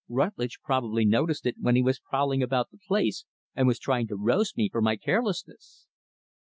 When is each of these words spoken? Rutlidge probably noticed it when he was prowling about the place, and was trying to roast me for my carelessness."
Rutlidge 0.09 0.57
probably 0.63 1.05
noticed 1.05 1.45
it 1.45 1.57
when 1.59 1.75
he 1.75 1.83
was 1.83 1.99
prowling 1.99 2.41
about 2.41 2.71
the 2.71 2.79
place, 2.87 3.23
and 3.53 3.67
was 3.67 3.77
trying 3.77 4.07
to 4.07 4.15
roast 4.15 4.57
me 4.57 4.67
for 4.67 4.81
my 4.81 4.95
carelessness." 4.95 5.85